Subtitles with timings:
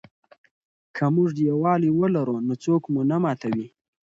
[0.95, 3.67] که موږ یووالي ولرو نو څوک مو نه ماتوي.